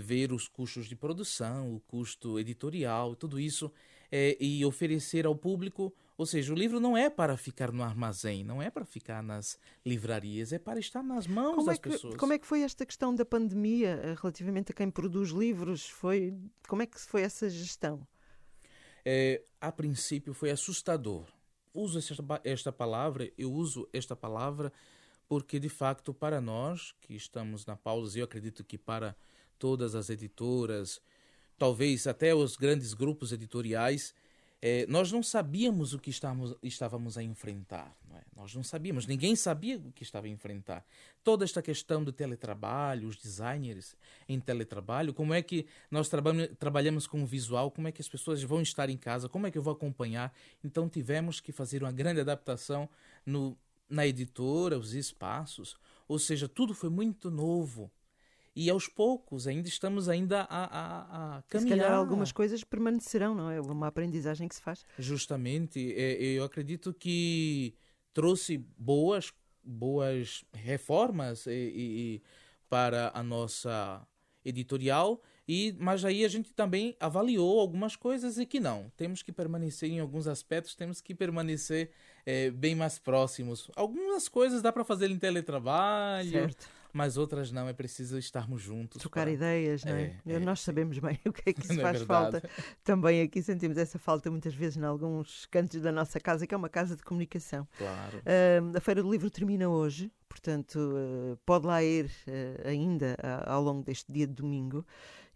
ver 0.00 0.32
os 0.32 0.48
custos 0.48 0.88
de 0.88 0.96
produção, 0.96 1.74
o 1.74 1.80
custo 1.80 2.38
editorial, 2.38 3.14
tudo 3.14 3.38
isso, 3.38 3.70
é, 4.10 4.36
e 4.40 4.64
oferecer 4.64 5.26
ao 5.26 5.34
público 5.34 5.94
ou 6.16 6.26
seja, 6.26 6.52
o 6.52 6.56
livro 6.56 6.78
não 6.78 6.96
é 6.96 7.10
para 7.10 7.36
ficar 7.36 7.72
no 7.72 7.82
armazém, 7.82 8.44
não 8.44 8.62
é 8.62 8.70
para 8.70 8.84
ficar 8.84 9.20
nas 9.20 9.58
livrarias, 9.84 10.52
é 10.52 10.58
para 10.58 10.78
estar 10.78 11.02
nas 11.02 11.26
mãos 11.26 11.56
como 11.56 11.66
das 11.66 11.76
é 11.76 11.80
que, 11.80 11.88
pessoas. 11.88 12.16
Como 12.16 12.32
é 12.32 12.38
que 12.38 12.46
foi 12.46 12.62
esta 12.62 12.86
questão 12.86 13.12
da 13.12 13.24
pandemia 13.24 14.00
eh, 14.02 14.14
relativamente 14.20 14.70
a 14.70 14.74
quem 14.74 14.90
produz 14.90 15.30
livros? 15.30 15.88
Foi, 15.88 16.32
como 16.68 16.82
é 16.82 16.86
que 16.86 17.00
foi 17.00 17.22
essa 17.22 17.50
gestão? 17.50 18.06
É, 19.04 19.42
a 19.60 19.72
princípio 19.72 20.32
foi 20.32 20.50
assustador. 20.50 21.26
Uso 21.74 21.98
esta, 21.98 22.40
esta 22.44 22.72
palavra, 22.72 23.28
eu 23.36 23.52
uso 23.52 23.88
esta 23.92 24.14
palavra 24.14 24.72
porque, 25.26 25.58
de 25.58 25.68
facto, 25.68 26.14
para 26.14 26.40
nós 26.40 26.94
que 27.00 27.14
estamos 27.14 27.66
na 27.66 27.74
pausa, 27.74 28.20
eu 28.20 28.24
acredito 28.24 28.62
que 28.62 28.78
para 28.78 29.16
todas 29.64 29.94
as 29.94 30.10
editoras, 30.10 31.00
talvez 31.56 32.06
até 32.06 32.34
os 32.34 32.54
grandes 32.54 32.92
grupos 32.92 33.32
editoriais, 33.32 34.14
é, 34.60 34.84
nós 34.88 35.10
não 35.10 35.22
sabíamos 35.22 35.94
o 35.94 35.98
que 35.98 36.10
estávamos, 36.10 36.54
estávamos 36.62 37.16
a 37.16 37.22
enfrentar. 37.22 37.96
Não 38.06 38.18
é? 38.18 38.22
Nós 38.36 38.54
não 38.54 38.62
sabíamos, 38.62 39.06
ninguém 39.06 39.34
sabia 39.34 39.78
o 39.78 39.90
que 39.90 40.02
estava 40.02 40.26
a 40.26 40.28
enfrentar. 40.28 40.84
Toda 41.22 41.46
esta 41.46 41.62
questão 41.62 42.04
do 42.04 42.12
teletrabalho, 42.12 43.08
os 43.08 43.16
designers 43.16 43.96
em 44.28 44.38
teletrabalho, 44.38 45.14
como 45.14 45.32
é 45.32 45.40
que 45.40 45.64
nós 45.90 46.10
trabalhamos 46.58 47.06
com 47.06 47.22
o 47.22 47.26
visual, 47.26 47.70
como 47.70 47.88
é 47.88 47.92
que 47.92 48.02
as 48.02 48.08
pessoas 48.08 48.42
vão 48.42 48.60
estar 48.60 48.90
em 48.90 48.98
casa, 48.98 49.30
como 49.30 49.46
é 49.46 49.50
que 49.50 49.56
eu 49.56 49.62
vou 49.62 49.72
acompanhar. 49.72 50.30
Então 50.62 50.90
tivemos 50.90 51.40
que 51.40 51.52
fazer 51.52 51.82
uma 51.82 51.92
grande 51.92 52.20
adaptação 52.20 52.86
no, 53.24 53.56
na 53.88 54.06
editora, 54.06 54.78
os 54.78 54.92
espaços, 54.92 55.74
ou 56.06 56.18
seja, 56.18 56.46
tudo 56.46 56.74
foi 56.74 56.90
muito 56.90 57.30
novo. 57.30 57.90
E 58.56 58.70
aos 58.70 58.86
poucos 58.86 59.46
ainda 59.46 59.68
estamos 59.68 60.08
ainda 60.08 60.42
a, 60.42 60.64
a, 60.64 61.36
a 61.38 61.42
caminhar. 61.42 61.76
Se 61.76 61.82
calhar 61.82 61.92
algumas 61.92 62.30
coisas 62.30 62.62
permanecerão, 62.62 63.34
não 63.34 63.50
é? 63.50 63.60
Uma 63.60 63.88
aprendizagem 63.88 64.46
que 64.46 64.54
se 64.54 64.62
faz. 64.62 64.84
Justamente, 64.98 65.80
eu 65.80 66.44
acredito 66.44 66.94
que 66.94 67.74
trouxe 68.12 68.58
boas, 68.78 69.32
boas 69.62 70.44
reformas 70.52 71.46
e, 71.46 71.50
e, 71.50 72.22
para 72.68 73.10
a 73.12 73.22
nossa 73.22 74.06
editorial 74.44 75.20
e 75.48 75.74
mas 75.78 76.04
aí 76.04 76.24
a 76.24 76.28
gente 76.28 76.52
também 76.52 76.94
avaliou 77.00 77.58
algumas 77.58 77.96
coisas 77.96 78.36
e 78.36 78.44
que 78.44 78.60
não 78.60 78.92
temos 78.94 79.22
que 79.22 79.32
permanecer 79.32 79.90
em 79.90 80.00
alguns 80.00 80.26
aspectos 80.26 80.74
temos 80.74 81.00
que 81.00 81.14
permanecer 81.14 81.90
é, 82.26 82.50
bem 82.50 82.74
mais 82.74 82.98
próximos 82.98 83.70
algumas 83.74 84.28
coisas 84.28 84.60
dá 84.60 84.70
para 84.70 84.84
fazer 84.84 85.10
em 85.10 85.18
teletrabalho 85.18 86.30
certo 86.30 86.68
mas 86.94 87.16
outras 87.16 87.50
não, 87.50 87.68
é 87.68 87.72
preciso 87.72 88.16
estarmos 88.16 88.62
juntos. 88.62 89.00
Trocar 89.00 89.22
para... 89.22 89.32
ideias, 89.32 89.84
não 89.84 89.94
é? 89.94 90.16
é, 90.24 90.34
é 90.34 90.38
Nós 90.38 90.60
sabemos 90.60 90.96
bem 91.00 91.18
o 91.26 91.32
que 91.32 91.50
é 91.50 91.52
que 91.52 91.60
isso 91.60 91.72
é 91.72 91.82
faz 91.82 92.02
falta. 92.02 92.40
Também 92.84 93.20
aqui 93.20 93.42
sentimos 93.42 93.76
essa 93.76 93.98
falta 93.98 94.30
muitas 94.30 94.54
vezes 94.54 94.76
em 94.76 94.84
alguns 94.84 95.44
cantos 95.46 95.82
da 95.82 95.90
nossa 95.90 96.20
casa, 96.20 96.46
que 96.46 96.54
é 96.54 96.56
uma 96.56 96.68
casa 96.68 96.94
de 96.94 97.02
comunicação. 97.02 97.66
Claro. 97.76 98.18
Uh, 98.18 98.76
a 98.76 98.80
Feira 98.80 99.02
do 99.02 99.10
Livro 99.10 99.28
termina 99.28 99.68
hoje, 99.68 100.08
portanto, 100.28 100.76
uh, 100.76 101.36
pode 101.44 101.66
lá 101.66 101.82
ir 101.82 102.06
uh, 102.06 102.68
ainda 102.68 103.16
ao 103.44 103.60
longo 103.60 103.82
deste 103.82 104.12
dia 104.12 104.28
de 104.28 104.32
domingo. 104.32 104.86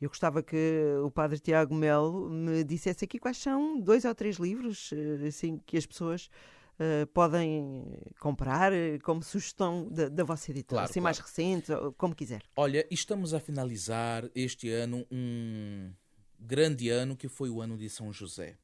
Eu 0.00 0.08
gostava 0.08 0.44
que 0.44 0.56
o 1.02 1.10
padre 1.10 1.40
Tiago 1.40 1.74
Melo 1.74 2.30
me 2.30 2.62
dissesse 2.62 3.04
aqui 3.04 3.18
quais 3.18 3.38
são 3.38 3.80
dois 3.80 4.04
ou 4.04 4.14
três 4.14 4.36
livros 4.36 4.94
assim, 5.26 5.60
que 5.66 5.76
as 5.76 5.84
pessoas 5.84 6.30
uh, 6.78 7.06
podem 7.08 7.84
comprar 8.20 8.72
uh, 8.72 8.76
como 9.02 9.22
sugestão 9.22 9.88
da, 9.90 10.08
da 10.08 10.24
vossa 10.24 10.50
editora, 10.50 10.80
claro, 10.80 10.90
assim 10.90 11.00
claro. 11.00 11.04
mais 11.04 11.18
recente, 11.18 11.72
como 11.96 12.14
quiser. 12.14 12.42
Olha, 12.56 12.86
estamos 12.90 13.34
a 13.34 13.40
finalizar 13.40 14.28
este 14.34 14.70
ano 14.70 15.06
um 15.10 15.92
grande 16.38 16.88
ano 16.88 17.16
que 17.16 17.28
foi 17.28 17.50
o 17.50 17.60
ano 17.60 17.76
de 17.76 17.88
São 17.90 18.12
José. 18.12 18.56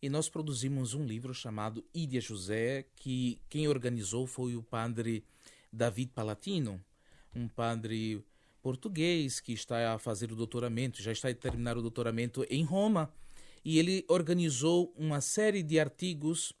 E 0.00 0.08
nós 0.08 0.28
produzimos 0.28 0.94
um 0.94 1.04
livro 1.04 1.32
chamado 1.32 1.84
Ídia 1.94 2.20
José, 2.20 2.86
que 2.96 3.40
quem 3.48 3.68
organizou 3.68 4.26
foi 4.26 4.56
o 4.56 4.62
padre 4.62 5.24
David 5.72 6.10
Palatino, 6.12 6.84
um 7.34 7.46
padre 7.46 8.24
português 8.60 9.40
que 9.40 9.52
está 9.52 9.94
a 9.94 9.98
fazer 9.98 10.32
o 10.32 10.36
doutoramento, 10.36 11.02
já 11.02 11.12
está 11.12 11.28
a 11.28 11.34
terminar 11.34 11.76
o 11.76 11.82
doutoramento 11.82 12.44
em 12.50 12.64
Roma. 12.64 13.12
E 13.64 13.78
ele 13.78 14.04
organizou 14.08 14.92
uma 14.96 15.20
série 15.20 15.62
de 15.62 15.78
artigos 15.78 16.52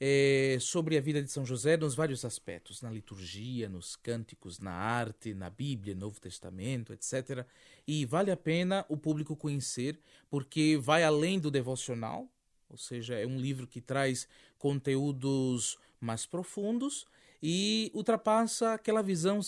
é, 0.00 0.58
sobre 0.60 0.96
a 0.96 1.00
vida 1.00 1.22
de 1.22 1.30
São 1.30 1.44
José 1.44 1.76
nos 1.76 1.94
vários 1.94 2.24
aspectos, 2.24 2.82
na 2.82 2.90
liturgia, 2.90 3.68
nos 3.68 3.96
cânticos, 3.96 4.58
na 4.58 4.72
arte, 4.72 5.34
na 5.34 5.50
Bíblia, 5.50 5.94
Novo 5.94 6.20
Testamento, 6.20 6.92
etc. 6.92 7.46
E 7.86 8.04
vale 8.04 8.30
a 8.30 8.36
pena 8.36 8.84
o 8.88 8.96
público 8.96 9.36
conhecer, 9.36 9.98
porque 10.28 10.76
vai 10.80 11.04
além 11.04 11.38
do 11.38 11.50
devocional, 11.50 12.28
ou 12.68 12.76
seja, 12.76 13.14
é 13.14 13.26
um 13.26 13.38
livro 13.38 13.66
que 13.66 13.80
traz 13.80 14.26
conteúdos 14.58 15.78
mais 16.00 16.26
profundos 16.26 17.06
e 17.42 17.90
ultrapassa 17.94 18.72
aquela 18.72 19.02
visão 19.02 19.40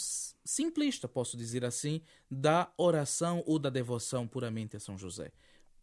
simplista, 0.44 1.08
posso 1.08 1.36
dizer 1.36 1.64
assim, 1.64 2.02
da 2.30 2.70
oração 2.76 3.42
ou 3.46 3.58
da 3.58 3.70
devoção 3.70 4.28
puramente 4.28 4.76
a 4.76 4.80
São 4.80 4.98
José. 4.98 5.32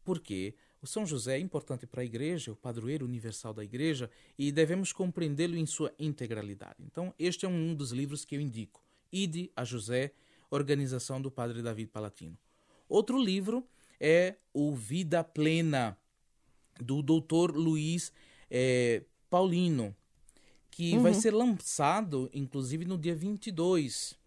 Por 0.03 0.19
quê? 0.19 0.53
O 0.83 0.87
São 0.87 1.05
José 1.05 1.37
é 1.37 1.39
importante 1.39 1.87
para 1.87 2.01
a 2.01 2.05
igreja, 2.05 2.51
o 2.51 2.57
padroeiro 2.57 3.05
universal 3.05 3.53
da 3.53 3.63
igreja, 3.63 4.11
e 4.37 4.51
devemos 4.51 4.91
compreendê-lo 4.91 5.55
em 5.55 5.65
sua 5.65 5.93
integralidade. 5.97 6.75
Então, 6.81 7.13
este 7.17 7.45
é 7.45 7.47
um 7.47 7.73
dos 7.73 7.93
livros 7.93 8.25
que 8.25 8.35
eu 8.35 8.41
indico. 8.41 8.83
Ide 9.09 9.49
a 9.55 9.63
José, 9.63 10.11
Organização 10.51 11.21
do 11.21 11.31
Padre 11.31 11.61
David 11.61 11.89
Palatino. 11.89 12.37
Outro 12.89 13.17
livro 13.17 13.65
é 13.97 14.35
o 14.53 14.75
Vida 14.75 15.23
Plena, 15.23 15.97
do 16.81 17.01
doutor 17.01 17.55
Luiz 17.55 18.11
é, 18.51 19.03
Paulino, 19.29 19.95
que 20.69 20.97
uhum. 20.97 21.03
vai 21.03 21.13
ser 21.13 21.31
lançado, 21.31 22.29
inclusive, 22.33 22.83
no 22.83 22.97
dia 22.97 23.15
22. 23.15 24.19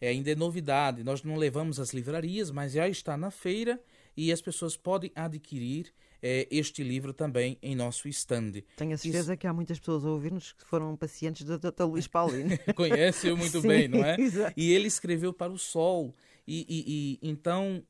É, 0.00 0.08
ainda 0.08 0.30
é 0.30 0.34
novidade. 0.34 1.04
Nós 1.04 1.22
não 1.22 1.36
levamos 1.36 1.78
às 1.78 1.92
livrarias, 1.92 2.50
mas 2.50 2.72
já 2.72 2.88
está 2.88 3.18
na 3.18 3.30
feira 3.30 3.78
e 4.16 4.32
as 4.32 4.40
pessoas 4.40 4.76
podem 4.76 5.10
adquirir 5.14 5.92
eh, 6.22 6.48
este 6.50 6.82
livro 6.82 7.12
também 7.12 7.58
em 7.60 7.74
nosso 7.74 8.08
stand. 8.08 8.62
Tenho 8.76 8.94
a 8.94 8.96
certeza 8.96 9.32
Isso... 9.32 9.40
que 9.40 9.46
há 9.46 9.52
muitas 9.52 9.78
pessoas 9.78 10.04
a 10.04 10.10
ouvir-nos 10.10 10.52
que 10.52 10.64
foram 10.64 10.96
pacientes 10.96 11.44
do 11.44 11.58
Dr. 11.58 11.84
Luís 11.84 12.06
Paulino. 12.06 12.56
Conhece-o 12.74 13.36
muito 13.36 13.60
Sim, 13.60 13.68
bem, 13.68 13.88
não 13.88 14.04
é? 14.04 14.18
Exato. 14.18 14.54
E 14.56 14.72
ele 14.72 14.86
escreveu 14.86 15.32
para 15.32 15.52
o 15.52 15.58
Sol. 15.58 16.14
E, 16.46 16.66
e, 16.68 17.18
e 17.22 17.30
então 17.30 17.82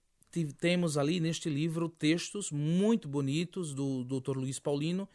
temos 0.58 0.98
ali 0.98 1.20
neste 1.20 1.48
livro 1.48 1.88
textos 1.88 2.50
muito 2.50 3.08
bonitos 3.08 3.72
do 3.72 4.04
Dr. 4.04 4.36
Luiz 4.36 4.58
Paulino 4.58 5.08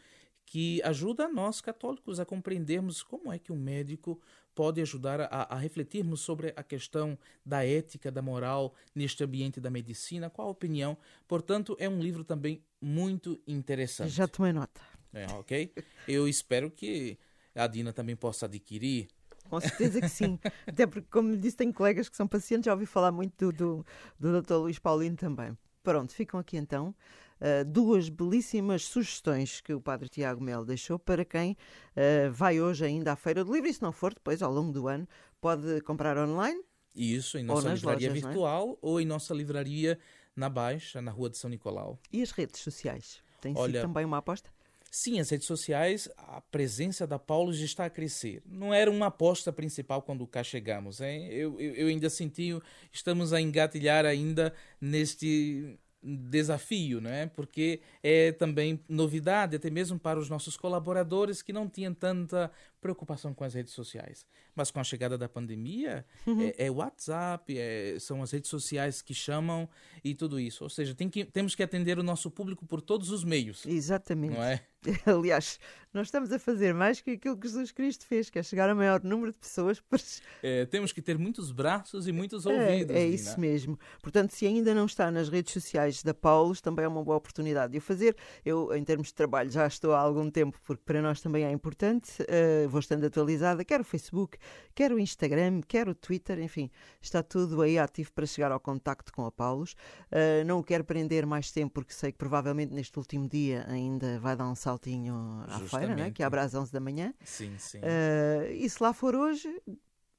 que 0.50 0.82
ajuda 0.82 1.28
nós 1.28 1.60
católicos 1.60 2.18
a 2.18 2.26
compreendermos 2.26 3.04
como 3.04 3.32
é 3.32 3.38
que 3.38 3.52
um 3.52 3.56
médico 3.56 4.20
pode 4.52 4.80
ajudar 4.80 5.20
a, 5.20 5.26
a, 5.26 5.54
refletirmos 5.54 6.22
sobre 6.22 6.52
a 6.56 6.62
questão 6.64 7.16
da 7.46 7.64
ética, 7.64 8.10
da 8.10 8.20
moral 8.20 8.74
neste 8.92 9.22
ambiente 9.22 9.60
da 9.60 9.70
medicina. 9.70 10.28
Qual 10.28 10.48
a 10.48 10.50
opinião? 10.50 10.98
Portanto, 11.28 11.76
é 11.78 11.88
um 11.88 12.02
livro 12.02 12.24
também 12.24 12.64
muito 12.80 13.40
interessante. 13.46 14.10
Já 14.10 14.26
tomei 14.26 14.52
nota. 14.52 14.80
É, 15.12 15.24
ok? 15.34 15.72
Eu 16.08 16.26
espero 16.26 16.68
que 16.68 17.16
a 17.54 17.68
Dina 17.68 17.92
também 17.92 18.16
possa 18.16 18.46
adquirir. 18.46 19.06
Com 19.48 19.60
certeza 19.60 20.00
que 20.00 20.08
sim. 20.08 20.36
Até 20.66 20.84
porque, 20.84 21.06
como 21.12 21.36
disse, 21.36 21.58
tenho 21.58 21.72
colegas 21.72 22.08
que 22.08 22.16
são 22.16 22.26
pacientes, 22.26 22.66
já 22.66 22.72
ouvi 22.72 22.86
falar 22.86 23.12
muito 23.12 23.52
do, 23.52 23.52
do, 23.52 23.86
do 24.18 24.42
Dr. 24.42 24.54
Luís 24.54 24.80
Paulino 24.80 25.16
também. 25.16 25.56
Pronto, 25.82 26.12
ficam 26.12 26.38
aqui 26.38 26.56
então 26.56 26.94
uh, 27.40 27.64
duas 27.64 28.08
belíssimas 28.08 28.84
sugestões 28.84 29.60
que 29.60 29.72
o 29.72 29.80
Padre 29.80 30.08
Tiago 30.08 30.42
Melo 30.42 30.64
deixou 30.64 30.98
para 30.98 31.24
quem 31.24 31.52
uh, 31.52 32.30
vai 32.30 32.60
hoje 32.60 32.84
ainda 32.84 33.12
à 33.12 33.16
Feira 33.16 33.44
do 33.44 33.52
Livro 33.52 33.68
e 33.68 33.72
se 33.72 33.82
não 33.82 33.92
for 33.92 34.12
depois, 34.12 34.42
ao 34.42 34.52
longo 34.52 34.72
do 34.72 34.88
ano, 34.88 35.08
pode 35.40 35.80
comprar 35.82 36.18
online. 36.18 36.62
Isso, 36.94 37.38
em 37.38 37.42
nossa 37.44 37.72
livraria 37.72 38.08
lojas, 38.08 38.24
é? 38.24 38.26
virtual 38.26 38.72
é? 38.72 38.76
ou 38.82 39.00
em 39.00 39.06
nossa 39.06 39.32
livraria 39.32 39.98
na 40.36 40.48
Baixa, 40.48 41.00
na 41.00 41.10
Rua 41.10 41.30
de 41.30 41.38
São 41.38 41.48
Nicolau. 41.48 41.98
E 42.12 42.22
as 42.22 42.30
redes 42.30 42.60
sociais? 42.60 43.22
Tem 43.40 43.54
Olha, 43.56 43.72
sido 43.72 43.82
também 43.82 44.04
uma 44.04 44.18
aposta? 44.18 44.50
Sim, 44.90 45.20
as 45.20 45.30
redes 45.30 45.46
sociais, 45.46 46.08
a 46.16 46.40
presença 46.40 47.06
da 47.06 47.16
Paulo 47.16 47.52
já 47.52 47.64
está 47.64 47.84
a 47.84 47.90
crescer. 47.90 48.42
Não 48.44 48.74
era 48.74 48.90
uma 48.90 49.06
aposta 49.06 49.52
principal 49.52 50.02
quando 50.02 50.26
cá 50.26 50.42
chegamos. 50.42 51.00
Hein? 51.00 51.28
Eu, 51.28 51.60
eu, 51.60 51.74
eu 51.74 51.86
ainda 51.86 52.10
senti, 52.10 52.50
estamos 52.92 53.32
a 53.32 53.40
engatilhar 53.40 54.04
ainda 54.04 54.52
neste 54.80 55.78
desafio, 56.02 57.00
não 57.00 57.10
é? 57.10 57.26
Porque 57.26 57.80
é 58.02 58.32
também 58.32 58.80
novidade, 58.88 59.56
até 59.56 59.70
mesmo 59.70 59.98
para 59.98 60.18
os 60.18 60.28
nossos 60.28 60.56
colaboradores 60.56 61.42
que 61.42 61.52
não 61.52 61.68
tinham 61.68 61.92
tanta 61.94 62.50
preocupação 62.80 63.34
com 63.34 63.44
as 63.44 63.54
redes 63.54 63.72
sociais. 63.72 64.26
Mas 64.60 64.70
com 64.70 64.78
a 64.78 64.84
chegada 64.84 65.16
da 65.16 65.26
pandemia, 65.26 66.04
uhum. 66.26 66.42
é, 66.42 66.66
é 66.66 66.70
WhatsApp, 66.70 67.56
é, 67.56 67.96
são 67.98 68.22
as 68.22 68.30
redes 68.30 68.50
sociais 68.50 69.00
que 69.00 69.14
chamam 69.14 69.66
e 70.04 70.14
tudo 70.14 70.38
isso. 70.38 70.64
Ou 70.64 70.68
seja, 70.68 70.94
tem 70.94 71.08
que, 71.08 71.24
temos 71.24 71.54
que 71.54 71.62
atender 71.62 71.98
o 71.98 72.02
nosso 72.02 72.30
público 72.30 72.66
por 72.66 72.82
todos 72.82 73.10
os 73.10 73.24
meios. 73.24 73.64
Exatamente. 73.64 74.34
Não 74.34 74.42
é? 74.42 74.62
Aliás, 75.06 75.58
nós 75.92 76.06
estamos 76.06 76.32
a 76.32 76.38
fazer 76.38 76.72
mais 76.72 77.00
que 77.00 77.12
aquilo 77.12 77.36
que 77.36 77.46
Jesus 77.46 77.72
Cristo 77.72 78.06
fez, 78.06 78.30
que 78.30 78.38
é 78.38 78.42
chegar 78.42 78.68
a 78.70 78.74
maior 78.74 79.02
número 79.02 79.32
de 79.32 79.38
pessoas. 79.38 79.80
Para... 79.88 80.00
É, 80.42 80.64
temos 80.66 80.92
que 80.92 81.02
ter 81.02 81.18
muitos 81.18 81.50
braços 81.50 82.06
e 82.06 82.12
muitos 82.12 82.46
é, 82.46 82.48
ouvidos. 82.48 82.96
É, 82.96 83.00
é 83.00 83.06
isso 83.06 83.38
mesmo. 83.38 83.78
Portanto, 84.02 84.30
se 84.30 84.46
ainda 84.46 84.74
não 84.74 84.86
está 84.86 85.10
nas 85.10 85.28
redes 85.28 85.52
sociais 85.52 86.02
da 86.02 86.14
Paulos, 86.14 86.60
também 86.60 86.84
é 86.84 86.88
uma 86.88 87.02
boa 87.02 87.16
oportunidade 87.16 87.72
de 87.72 87.78
o 87.78 87.80
fazer. 87.80 88.16
Eu, 88.44 88.74
em 88.74 88.84
termos 88.84 89.08
de 89.08 89.14
trabalho, 89.14 89.50
já 89.50 89.66
estou 89.66 89.92
há 89.92 90.00
algum 90.00 90.30
tempo, 90.30 90.58
porque 90.64 90.82
para 90.84 91.02
nós 91.02 91.20
também 91.20 91.44
é 91.44 91.50
importante. 91.50 92.22
Uh, 92.22 92.68
vou 92.68 92.80
estando 92.80 93.04
atualizada, 93.04 93.64
quer 93.64 93.80
o 93.80 93.84
Facebook, 93.84 94.38
quer 94.74 94.92
o 94.92 94.98
Instagram, 94.98 95.60
quer 95.66 95.88
o 95.88 95.94
Twitter, 95.94 96.38
enfim, 96.40 96.70
está 97.00 97.22
tudo 97.22 97.62
aí 97.62 97.78
ativo 97.78 98.12
para 98.12 98.26
chegar 98.26 98.52
ao 98.52 98.60
contacto 98.60 99.12
com 99.12 99.26
a 99.26 99.32
Paulos. 99.32 99.72
Uh, 100.10 100.44
não 100.46 100.58
o 100.60 100.64
quero 100.64 100.84
prender 100.84 101.26
mais 101.26 101.50
tempo, 101.50 101.74
porque 101.74 101.92
sei 101.92 102.12
que 102.12 102.18
provavelmente 102.18 102.72
neste 102.72 102.98
último 102.98 103.28
dia 103.28 103.64
ainda 103.68 104.18
vai 104.18 104.36
dar 104.36 104.48
um 104.48 104.54
saltinho 104.54 105.44
à 105.46 105.58
Justamente. 105.58 105.70
feira, 105.70 105.94
né? 105.94 106.10
que 106.10 106.22
abre 106.22 106.40
às 106.40 106.54
11 106.54 106.72
da 106.72 106.80
manhã. 106.80 107.12
Sim, 107.24 107.54
sim. 107.58 107.78
Uh, 107.78 108.52
e 108.52 108.68
se 108.68 108.82
lá 108.82 108.92
for 108.92 109.14
hoje, 109.14 109.48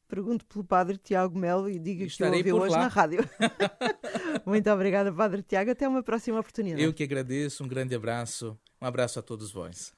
pergunto 0.08 0.46
pelo 0.46 0.64
Padre 0.64 0.98
Tiago 0.98 1.38
Melo 1.38 1.70
e 1.70 1.80
diga 1.80 2.06
que 2.06 2.24
o 2.24 2.28
ouviu 2.28 2.58
hoje 2.58 2.76
lá. 2.76 2.82
na 2.82 2.88
rádio. 2.88 3.20
Muito 4.46 4.70
obrigada, 4.70 5.12
Padre 5.12 5.42
Tiago. 5.42 5.72
Até 5.72 5.88
uma 5.88 6.04
próxima 6.04 6.40
oportunidade. 6.40 6.84
Eu 6.84 6.94
que 6.94 7.04
agradeço. 7.04 7.64
Um 7.64 7.68
grande 7.68 7.96
abraço. 7.96 8.58
Um 8.82 8.86
abraço 8.86 9.20
a 9.20 9.22
todos 9.22 9.52
vós. 9.52 9.94